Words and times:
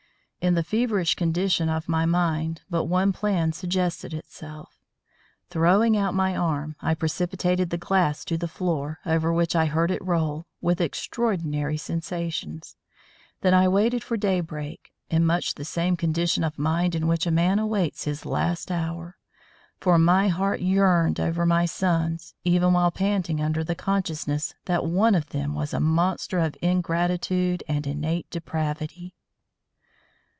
In 0.43 0.55
the 0.55 0.63
feverish 0.63 1.13
condition 1.13 1.69
of 1.69 1.87
my 1.87 2.03
mind 2.07 2.63
but 2.67 2.85
one 2.85 3.13
plan 3.13 3.53
suggested 3.53 4.11
itself. 4.11 4.79
Throwing 5.51 5.95
out 5.95 6.15
my 6.15 6.35
arm, 6.35 6.75
I 6.81 6.95
precipitated 6.95 7.69
the 7.69 7.77
glass 7.77 8.25
to 8.25 8.39
the 8.39 8.47
floor, 8.47 8.99
over 9.05 9.31
which 9.31 9.55
I 9.55 9.67
heard 9.67 9.91
it 9.91 10.03
roll, 10.03 10.47
with 10.59 10.81
extraordinary 10.81 11.77
sensations. 11.77 12.75
Then 13.41 13.53
I 13.53 13.67
waited 13.67 14.03
for 14.03 14.17
daybreak, 14.17 14.91
in 15.11 15.27
much 15.27 15.53
the 15.53 15.63
same 15.63 15.95
condition 15.95 16.43
of 16.43 16.57
mind 16.57 16.95
in 16.95 17.05
which 17.07 17.27
a 17.27 17.31
man 17.31 17.59
awaits 17.59 18.05
his 18.05 18.25
last 18.25 18.71
hour; 18.71 19.17
for 19.79 19.99
my 19.99 20.29
heart 20.29 20.59
yearned 20.59 21.19
over 21.19 21.45
my 21.45 21.67
sons 21.67 22.33
even 22.43 22.73
while 22.73 22.89
panting 22.89 23.39
under 23.43 23.63
the 23.63 23.75
consciousness 23.75 24.55
that 24.65 24.87
one 24.87 25.13
of 25.13 25.29
them 25.29 25.53
was 25.53 25.71
a 25.71 25.79
monster 25.79 26.39
of 26.39 26.57
ingratitude 26.63 27.63
and 27.67 27.85
innate 27.85 28.27
depravity. 28.31 29.13